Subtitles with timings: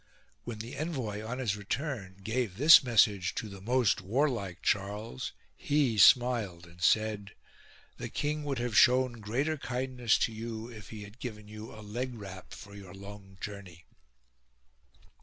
[0.45, 5.95] When the envoy on his return gave this message to the most warlike Charles, he
[5.99, 7.35] smiled and said:"
[7.99, 11.81] The king would have shown greater kindness to you if he had given you a
[11.85, 13.85] leg wrap for your long journey."